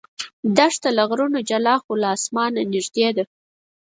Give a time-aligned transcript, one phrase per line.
[0.57, 3.23] دښته له غرونو جلا خو له اسمانه نږدې ده.